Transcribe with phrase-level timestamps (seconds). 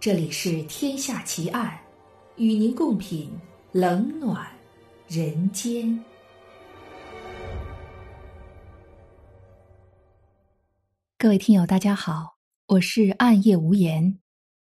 [0.00, 1.78] 这里是《天下奇案》，
[2.42, 3.30] 与您共品
[3.70, 4.50] 冷暖
[5.06, 6.02] 人间。
[11.18, 14.18] 各位听友，大家好，我是暗夜无言。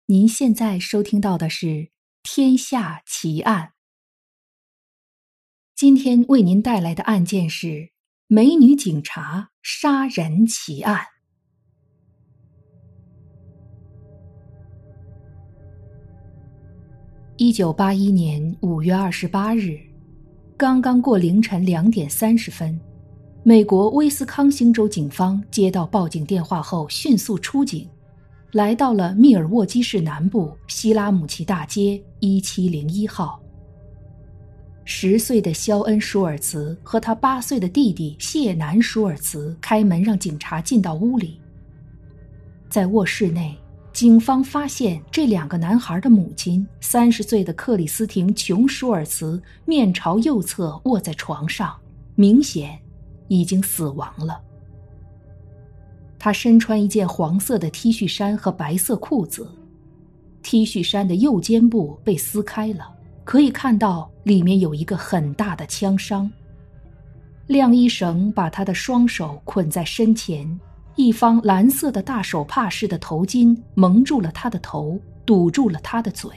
[0.06, 1.66] 您现在收听到的是
[2.22, 3.64] 《天下奇案》。
[5.74, 7.90] 今天为您带来的案件是
[8.26, 11.08] 美女警察杀人奇案。
[17.38, 19.78] 一九八一年五月二十八日，
[20.56, 22.80] 刚刚过凌晨两点三十分，
[23.42, 27.86] 美国威斯康星州警方接到报警电话后，迅速出警，
[28.52, 33.38] 来到了密尔沃基市南部希拉姆奇大街一七零一号。
[34.86, 41.38] 十岁的肖恩·舒尔茨和他八岁的弟弟谢南·舒尔茨开门让警察进到屋里，
[42.70, 43.54] 在卧室内。
[43.96, 51.74] 警方发现这两个男孩的母亲，三十岁的克里斯汀·琼舒尔茨面朝右侧卧在床上，
[52.14, 52.78] 明显
[53.28, 54.38] 已经死亡了。
[56.18, 59.50] 她身穿一件黄色的 T 恤衫和白色裤子
[60.42, 62.86] ，T 恤衫的右肩部被撕开了，
[63.24, 66.30] 可以看到里面有一个很大的枪伤。
[67.46, 70.60] 晾衣绳把她的双手捆在身前。
[70.96, 76.30] 一方蓝色的大手帕似的头巾蒙住了他的头，堵住了他的嘴。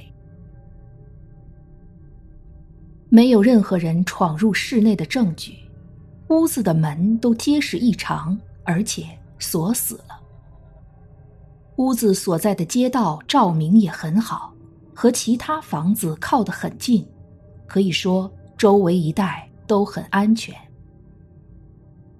[3.08, 5.56] 没有任何人闯入室内的证据，
[6.28, 9.06] 屋子的门都结实异常，而且
[9.40, 10.20] 锁死了。
[11.78, 14.54] 屋子所在的街道照明也很好，
[14.94, 17.08] 和其他房子靠得很近，
[17.66, 20.54] 可以说周围一带都很安全。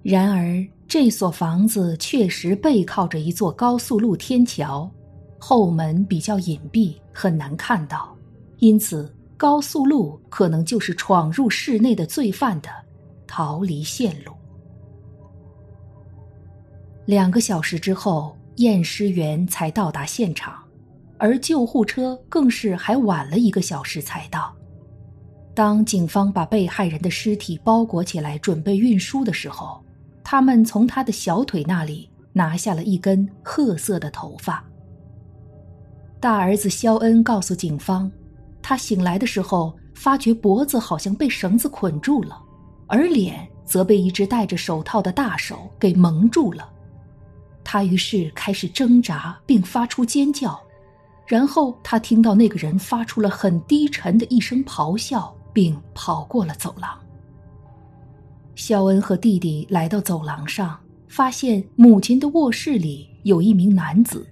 [0.02, 0.66] 然而。
[0.90, 4.90] 这所房子确实背靠着一座高速路天桥，
[5.38, 8.12] 后门比较隐蔽，很难看到，
[8.58, 12.68] 因此高速路可能就是闯入室内的罪犯的
[13.24, 14.32] 逃离线路。
[17.04, 20.60] 两个小时之后，验尸员才到达现场，
[21.18, 24.52] 而救护车更是还晚了一个小时才到。
[25.54, 29.80] 当警方把被害人的尸体包裹起来准备运输的时候。
[30.22, 34.64] 他们从他的小腿那里拿下了一根褐色的头发。
[36.20, 38.10] 大儿子肖恩告诉警方，
[38.60, 42.38] 他醒来的时候发觉脖子好像被绳子捆住了，
[42.86, 46.68] 而脸则被一只戴着手套的大手给蒙住了。
[47.64, 50.60] 他于是开始挣扎并发出尖叫，
[51.26, 56.90] 然后他听到那个人发出了很低沉的一声咆哮，并跑过了走廊。
[58.60, 60.78] 肖恩和弟弟来到走廊上，
[61.08, 64.26] 发现母亲的卧室里有一名男子。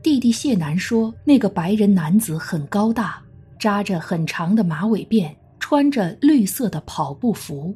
[0.00, 3.20] 弟弟谢南说：“那个白人男子很高大，
[3.58, 7.74] 扎着很长的马尾辫，穿着绿色的跑步服。”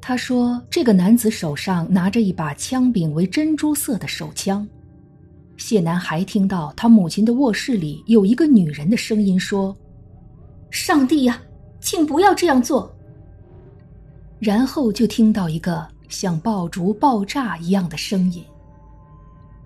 [0.00, 4.66] 他说：“这个男子手上拿着一把枪柄为珍珠色的手枪。”
[5.58, 9.76] 谢南还听到他母亲的卧室里有一个女人的声音说
[10.72, 11.38] ：“上帝呀，
[11.80, 12.90] 请不要这样做。”
[14.38, 18.44] 然后就听到一个像爆竹爆炸一样的声音。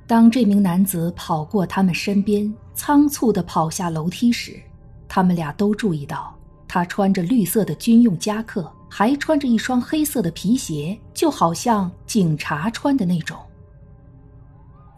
[0.07, 4.61] 当这名男子跑过他们身边，仓促地跑下楼梯时，
[5.09, 6.35] 他们俩都注意到
[6.67, 13.39] 他穿着绿色的军用夹克，还穿着一双黑色的皮鞋，就好像警察穿的那种。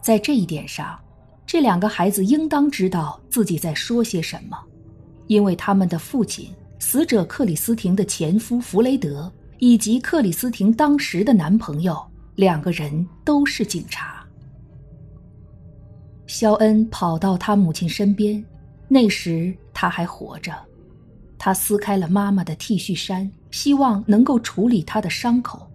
[0.01, 0.97] 在这一点上，
[1.45, 4.57] 这两个孩子应当知道自己在说些什么，
[5.27, 6.49] 因为他们的父亲，
[6.79, 9.31] 死者克里斯汀的前夫弗雷德。
[9.59, 11.97] 以及克里斯汀当时的男朋友，
[12.35, 14.25] 两个人都是警察。
[16.27, 18.43] 肖恩跑到他母亲身边，
[18.87, 20.51] 那时他还活着。
[21.37, 25.67] 他撕开了妈妈的 T 恤衫，希望能够处理她的伤口。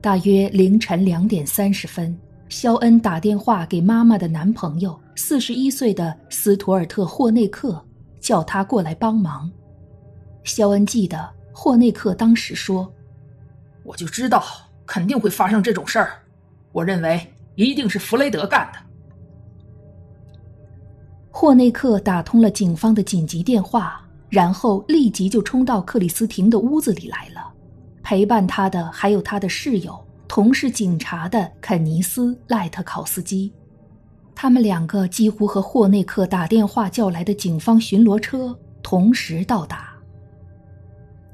[0.00, 2.18] 大约凌晨两点三十分，
[2.48, 7.80] 肖恩打电话给妈妈的男朋友，四十一岁的斯图尔特·霍内克，
[8.18, 9.50] 叫他过来帮忙。
[10.42, 11.39] 肖恩记得。
[11.52, 12.90] 霍内克当时说
[13.84, 14.42] ：“我就知道
[14.86, 16.22] 肯定会发生这种事儿，
[16.72, 17.20] 我认为
[17.54, 18.78] 一定是弗雷德干的。”
[21.30, 27.52] 霍内克打通了警方的紧急电话，然后立即就冲到克里斯汀的屋子里来了。
[28.02, 33.52] 陪伴他的还有他的室友，同是警察的肯尼斯·赖特考斯基。
[34.34, 39.89] 他们两个几乎和霍内克打电话叫来的警方巡逻车同时到达。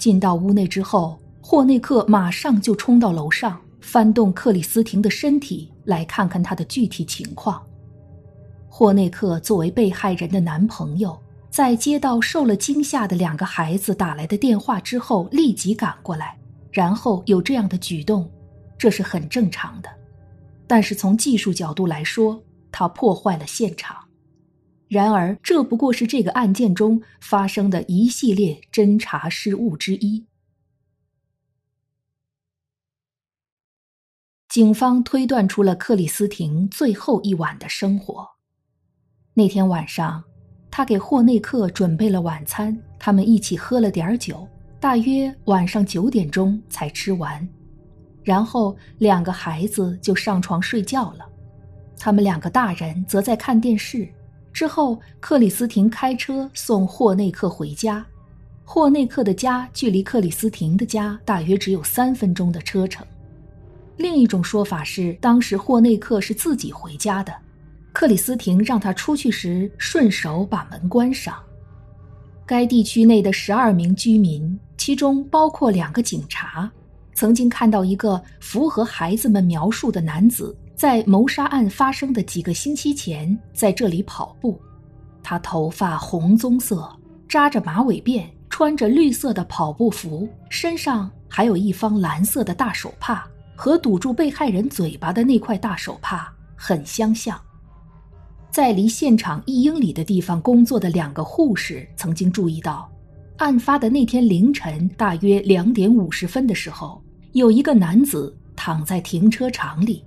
[0.06, 7.60] 进到屋内之后，霍内克马上就冲到楼上，翻动克里斯汀的身体，来看看他的具体情况。
[8.68, 11.18] 霍内克作为被害人的男朋友，
[11.50, 16.38] 在接到受了惊吓的两个孩子打来的电话之后，立即赶过来，
[16.70, 18.30] 然后有这样的举动，
[18.78, 19.88] 这是很正常的。
[20.68, 23.96] 但是从技术角度来说，他破坏了现场。
[24.88, 30.26] 然而，这不过是这个案件中发生的一系列侦查失误之一。
[34.48, 38.26] 警方推断出了克里斯汀最后一晚的生活。
[39.34, 40.22] 那天晚上，
[40.70, 44.48] 他给霍内克准备了晚餐，他们一起喝了点酒，
[44.80, 47.46] 大约晚上九点钟才吃完。
[48.22, 51.28] 然后两个孩子就上床睡觉了，
[51.98, 54.08] 他们两个大人则在看电视。
[54.56, 58.02] 之后，克里斯汀开车送霍内克回家。
[58.64, 63.06] 霍内克的家距离克里斯汀的家大约只有三分钟的车程。
[63.98, 67.30] 另一种说法是，当时霍内克是自己回家的。
[67.92, 71.36] 克里斯汀让他出去时，顺手把门关上。
[72.46, 76.70] 该地区内的十二名居民，其中包括两个警察，
[77.12, 84.61] 曾经看到一个符合孩子们描述的男子，在谋杀案发生的几个星期前在这里跑步。
[85.23, 86.87] 他头发红棕色，
[87.26, 93.26] 扎着马尾辫，穿着绿色的跑步服，身上还有一方蓝色的大手帕，
[93.56, 97.40] 和堵住被害人嘴巴的那块大手帕很相像。
[98.50, 102.87] 在离现场一英里的地方工作的两个护士曾经注意到，
[103.38, 107.02] 案发的那天凌晨大约两点五十分的时候，
[107.32, 110.05] 有一个男子躺在停车场里。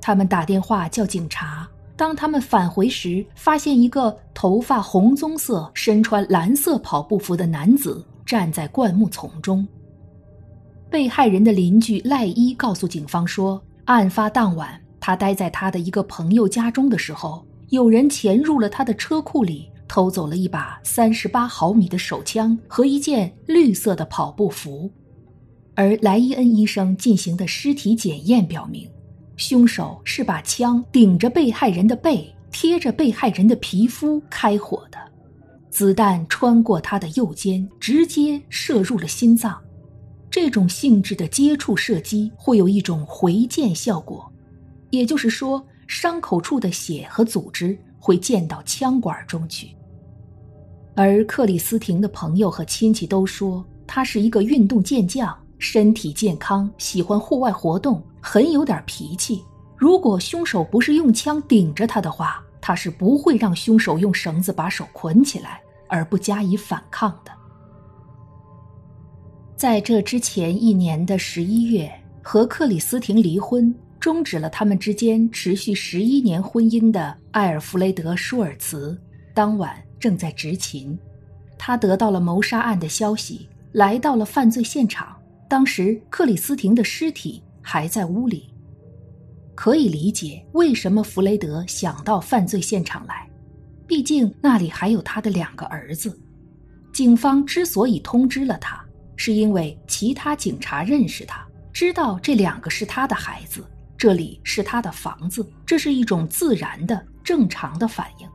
[0.00, 1.68] 他们打电话叫警察。
[1.96, 9.66] 当他们返回时，发现一个头发红棕色、身穿蓝色跑步服的男子站在灌木丛中。
[10.88, 14.80] 被害人的邻居赖伊告诉警方说，案发当晚。
[14.98, 24.90] 他待在他的一个朋友家中的时候，有人潜入了他的车库里，偷走了一把三十八毫米的手枪和一件绿色的跑步服。
[25.74, 28.90] 而莱伊恩医生进行的尸体检验表明，
[29.40, 34.98] 凶手是把枪顶着被害人的背，贴着被害人的皮肤开火的。
[35.70, 39.58] 子弹穿过他的右肩，直接射入了心脏。
[40.30, 44.30] 这种性质的接触射击会有一种回溅效果。
[44.90, 49.74] 也就是说，伤口处的血和组织会溅到枪管中去。
[50.94, 59.44] 而克里斯汀的朋友和亲戚都说，他是一个运动健将，身体健康，喜欢户外活动，很有点脾气。
[59.76, 67.30] 如果凶手不是用枪顶着他的话，他是不会让凶手用绳子把手捆起来而不加以反抗的。
[69.54, 71.88] 在这之前一年的十一月，
[72.22, 73.72] 和克里斯汀离婚。
[74.00, 78.98] 终止了他们之间持续十一年婚姻的艾尔弗雷德·舒尔茨，
[79.34, 80.98] 当晚正在执勤。
[81.58, 85.14] 他得到了谋杀案的消息，来到了犯罪现场。
[85.50, 88.54] 当时克里斯汀的尸体还在屋里，
[89.56, 93.28] 可以理解为什么弗雷德想到犯罪现场来，
[93.84, 96.16] 毕竟那里还有他的两个儿子。
[96.92, 98.80] 警方之所以通知了他，
[99.16, 103.60] 是因为其他警察认识他，知道这两个是他的孩子。
[103.98, 108.28] 这里是他的房子，这是一种自然的、正常的反应。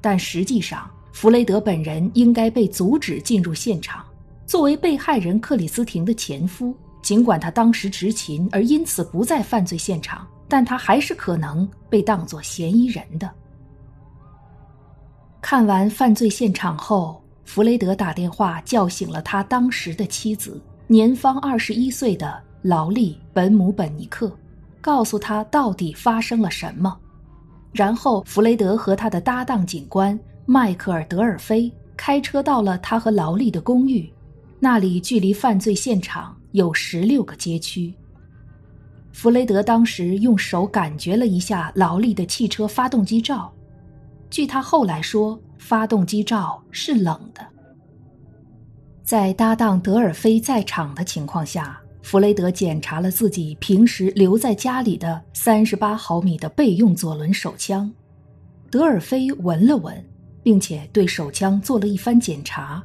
[0.00, 4.02] 但实际上，弗雷德本人应该被阻止进入现场。
[4.46, 13.30] 作为被害人克里斯汀的前夫，尽管他当时执勤而因此不在犯罪现场，但他还是可能被当作嫌疑人的。
[15.40, 24.30] 看完犯罪现场后，弗雷德打电话叫醒了他当时的妻子，年方二十一岁的劳利·本姆本尼克。
[24.78, 26.96] 告诉他到底发生了什么，
[27.72, 34.08] 然后弗雷德和他的搭档警官迈克尔·德尔菲开车到了他和劳利的公寓，
[34.58, 37.94] 那里距离犯罪现场有十六个街区。
[39.12, 43.52] 弗雷德当时用手感觉了一下劳力的汽车发动机罩，
[44.28, 47.46] 据他后来说，发动机罩是冷的。
[49.02, 51.80] 在搭档德尔菲在场的情况下。
[52.02, 57.92] 弗雷德检查了自己平时留在家里的三十八毫米的备用左轮手枪，
[58.70, 60.08] 德尔菲闻了闻，
[60.40, 62.80] 并且对手枪做了一番检查，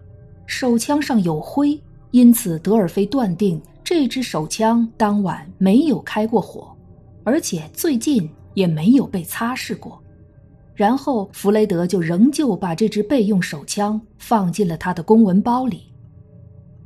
[0.52, 1.80] 手枪上有灰，
[2.12, 6.76] 因此德尔菲断定这支手枪当晚没有开过火，
[7.24, 9.98] 而且最近也没有被擦拭过。
[10.76, 15.84] 然后弗雷德就仍旧把这支备用手枪放进了他的公文包里。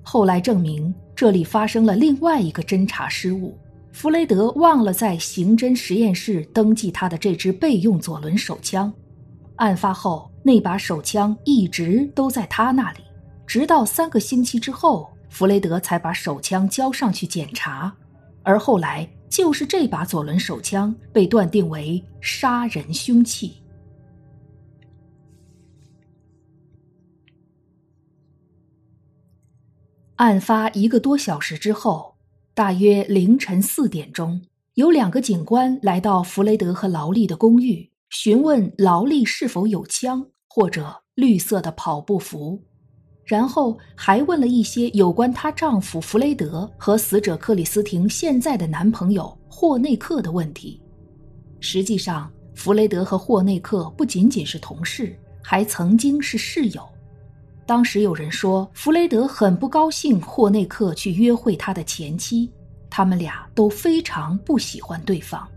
[0.03, 0.93] 后来证明。
[1.15, 3.57] 这里发生了另外一个侦查失误，
[3.93, 8.91] 弗雷德忘了在刑侦实验室登记他的这支备用左轮手枪。
[9.55, 12.99] 案发后，那把手枪一直都在他那里，
[13.47, 17.95] 直到三个星期之后，弗雷德才把手枪交上去检查。
[18.43, 23.61] 而后来，就是这把左轮手枪被断定为杀人凶器。
[30.17, 32.15] 案发一个多小时之后，
[32.53, 34.41] 大约凌晨四点钟，
[34.75, 42.63] 有两个警官来到弗雷德和劳力的公寓，询问劳力是否有枪或者绿色的跑步服，
[43.25, 50.79] 然后还问了一些有关她丈夫弗雷德和死者克里斯汀现在的男朋友霍内克的问题。
[51.59, 56.87] 实际上，弗雷德和霍内克不仅仅是同事，还曾经是室友。
[57.65, 62.51] 当时有人说，弗雷德很不高兴霍内克去约会他的前妻，
[62.91, 65.47] 他们俩都非常不喜欢对方。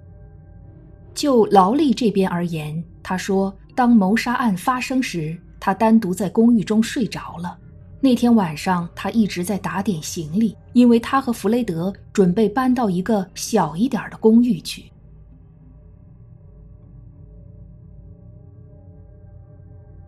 [1.14, 7.58] 就劳力这边而言，他说，当谋杀案发生时，他单独在公寓中睡着了。
[8.00, 14.84] 那天晚上，他一直在打点行李，因为他和弗雷德准备搬到一个小一点的公寓去。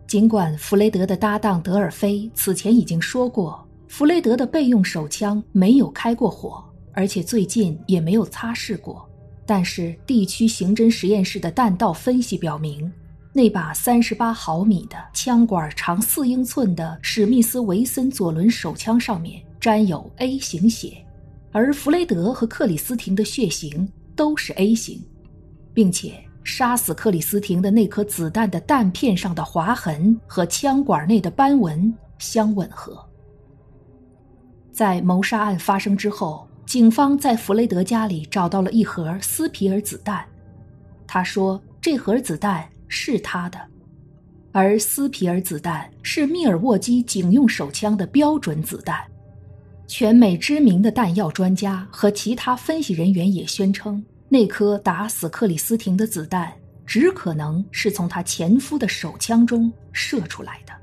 [0.07, 9.09] 尽管弗雷德的搭档德尔菲此前已经说过，弗雷德的备用手枪没有开过火，而且最近也没有擦拭过，
[9.45, 12.91] 但是地区刑侦实验室的弹道分析表明，
[13.33, 20.97] 那把三十八毫米的枪管长四英寸的史密斯维森左轮手枪上面沾有 A 型血，
[21.51, 25.01] 而弗雷德和克里斯汀的血型都是 A 型，
[25.73, 26.23] 并且。
[26.43, 32.99] 杀死克里斯汀的那颗子弹的弹片上的划痕和枪管内的斑纹相吻合。
[34.71, 40.25] 在谋杀案发生之后，警方在弗雷德家里找到了一盒斯皮尔子弹。
[41.05, 43.57] 他说，这盒子弹是他的，
[44.51, 48.99] 而斯皮尔子弹是密尔沃基警用手枪的标准子弹。
[49.87, 54.03] 全美知名的弹药专家和其他分析人员也宣称。
[54.27, 56.51] 那颗打死克里斯汀的子弹，
[56.85, 60.73] 只可能是从他前夫的手枪中射出来的。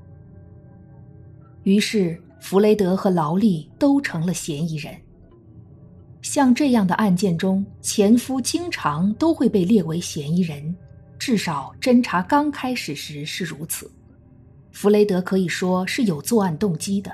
[1.64, 4.94] 于是，弗雷德和劳力都成了嫌疑人。
[6.22, 10.74] 像这样的案件中，前夫经常都会被列为嫌疑人，
[11.18, 13.90] 至少侦查刚开始时是如此。
[14.72, 17.10] 弗雷德可以说是有作案动机的。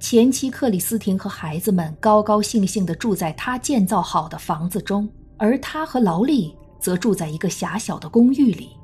[0.00, 5.08] 前妻克里斯汀和孩子们高高兴兴地住在他建造好的房子中。
[5.38, 8.76] 而他和劳力则住在一个狭小的公寓里。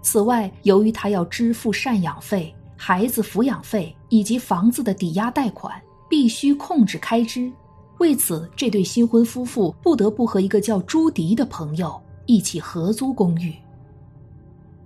[0.00, 5.78] 此外，由于他要支付赡养费、孩子抚养费以及房子的抵押贷款，
[6.08, 7.52] 必须控制开支。
[7.98, 13.54] 为此，这对新婚夫妇不得不和一个叫朱迪的朋友一起合租公寓。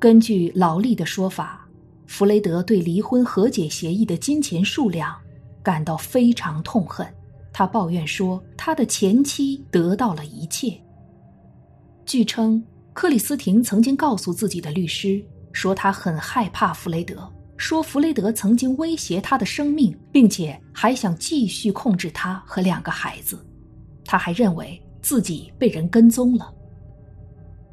[0.00, 1.68] 根据劳力的说法，
[2.06, 5.14] 弗雷德对离婚和解协议的金钱数量
[5.62, 7.06] 感到非常痛恨。
[7.52, 10.80] 他抱怨说，他的前妻得到了一切。
[12.06, 12.64] 据称，
[12.94, 23.38] 克里斯汀曾经告诉自己的律师说，他很害怕弗雷德，说弗雷德曾经威胁他的生命，并且还想继续控制他和两个孩子。
[24.06, 26.50] 他还认为自己被人跟踪了。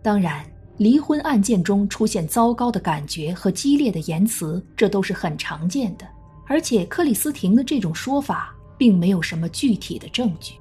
[0.03, 0.45] 当然，
[0.77, 6.07] 离婚案件中出现糟糕的感觉和激烈的言辞，这都是很常见的。
[6.45, 10.53] 而且，克里斯汀的这种说法并没有什么具体的证据。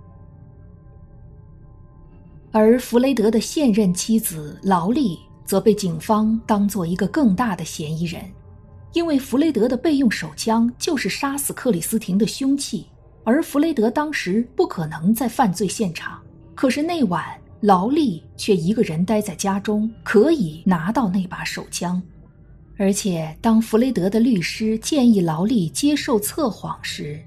[2.50, 8.22] 而弗雷德的现任妻子劳利则被警方当做一个更大的嫌疑人，
[8.94, 12.86] 因为弗雷德的备用手枪就是杀死克里斯汀的凶器，
[13.24, 16.18] 而弗雷德当时不可能在犯罪现场。
[16.54, 17.26] 可是那晚
[17.60, 22.00] 劳力却一个人待在家中，可以拿到那把手枪。
[22.78, 27.18] 而且当弗雷德的律师建议劳力接受测谎时，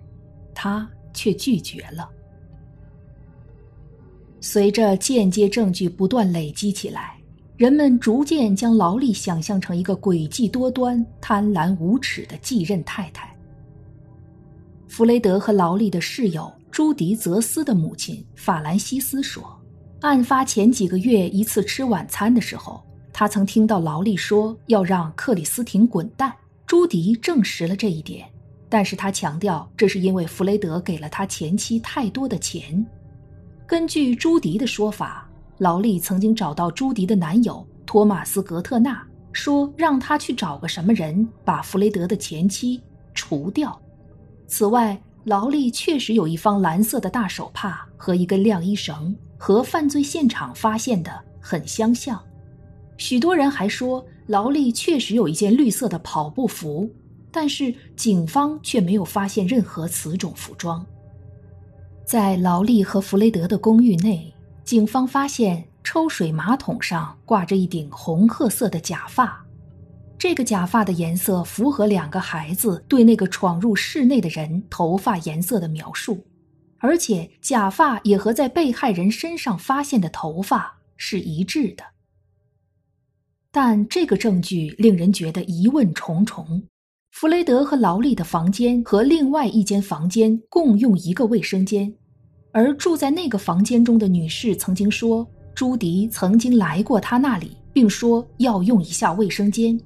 [0.54, 2.08] 他却拒绝了。
[4.40, 7.18] 随着间接证据不断累积起来，
[7.58, 13.36] 人们逐渐将劳力想象成一个诡计多端、贪婪无耻的继任太太。
[14.88, 19.59] 弗雷德和劳力的室友朱迪泽斯的母亲法兰西斯说，
[20.02, 26.34] 案发前几个月一次吃晚餐的时候，他曾听到劳力说要让克里斯汀滚蛋。
[26.66, 28.26] 朱迪证实了这一点，
[28.70, 32.86] 但是他强调这是因为弗雷德给了他前妻太多的钱。
[33.68, 35.28] 根据朱迪的说法，
[35.58, 42.82] 劳力曾经找到朱迪的男友托马斯·格特纳，说让他去找个什么人把弗雷德的前妻
[43.14, 43.78] 除掉。
[44.48, 52.22] 此外，劳力确实有一方蓝色的大手帕和一根晾衣绳，和犯罪现场发现的很相像。
[52.98, 56.88] 许多人还说劳力确实有一件绿色的跑步服，
[57.32, 60.86] 但是警方却没有发现任何此种服装。
[62.06, 64.34] 在劳力和弗雷德的公寓内，
[64.66, 69.44] 警方发现抽水马桶上挂着一顶红褐色的假发。
[70.18, 76.22] 这个假发的颜色符合两个孩子对那个闯入室内的人头发颜色的描述，
[76.80, 81.84] 而且假发也和在被害人身上发现的头发是一致的。
[83.52, 86.64] 但这个证据令人觉得疑问重重。
[87.12, 91.94] 弗雷德和劳利的房间和另外一间房间共用一个卫生间，
[92.52, 99.78] 而住在那个房间中的女士曾经说，朱迪曾经来过她那里，并说要用一下卫生间。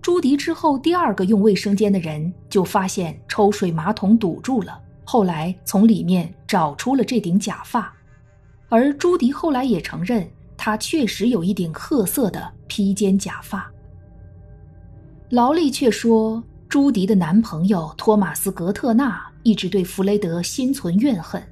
[0.00, 7.92] 朱迪之后，第二个用卫生间的人就发现抽水马桶堵住了，后来从里面找出了这顶假发，
[8.68, 13.70] 而朱迪后来也承认，他确实有一顶褐色的披肩假发。
[15.30, 21.42] 劳力却说，朱迪的男朋友托马斯·格特纳一直对弗雷德心存怨恨，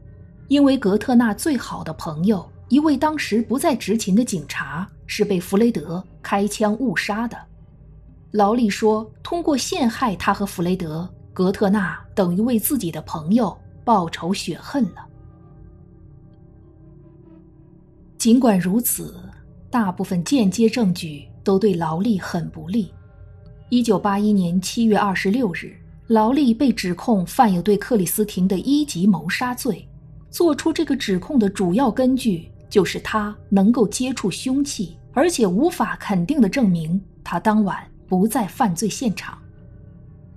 [0.49, 7.37] 因为格特纳最好的朋友，一位当时不在执勤的警察，是被弗雷德开枪误杀的。
[8.33, 15.07] 劳力说：“通过陷害他和弗雷德，格特纳等于为自己的朋友报仇雪恨了。”
[18.19, 19.21] 尽管如此，
[19.71, 22.93] 大部分间接证据都对劳力很不利。
[23.69, 25.75] 一九八一年七月二十六日，
[26.07, 29.89] 劳力被指控犯有对克里斯汀的一级谋杀罪。
[30.31, 37.85] 做出这个指控的主要根据就是他能够接触凶器，而且无法肯定的证明他当晚。
[38.07, 39.39] 不在犯罪现场，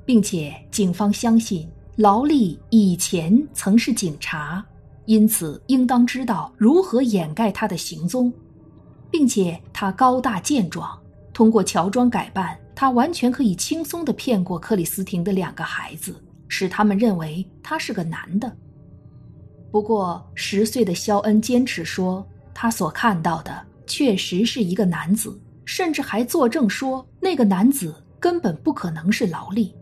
[0.05, 4.63] 并且警方相信劳力以前曾是警察，
[5.05, 8.31] 因此应当知道如何掩盖他的行踪，
[9.09, 10.97] 并且他高大健壮，
[11.33, 16.15] 通过乔装改扮，他完全可以轻松地骗过克里斯汀的两个孩子，
[16.47, 18.55] 使他们认为他是个男的。
[19.71, 25.39] 不过，十岁的肖恩坚持说，他所看到的确实是一个男子。
[25.67, 29.73] 甚至还作证说，那个男子根本不可能是劳力。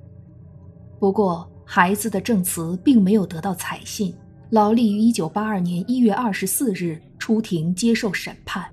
[1.04, 4.16] 不过，孩子的证词并没有得到采信。
[4.52, 8.64] 劳力于一九八二年一月二十四日出庭接受审判。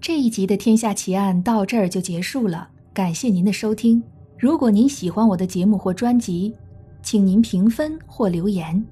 [0.00, 4.02] 这一集的《天下奇案》到这儿就结束了，感谢您的收听。
[4.38, 6.56] 如果您喜欢我的节目或专辑，
[7.02, 8.82] 请您评分或留言。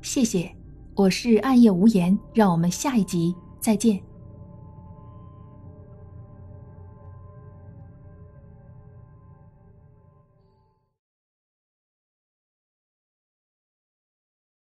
[0.00, 0.50] 谢谢，
[0.94, 4.05] 我是暗夜无言，让我们下一集再见。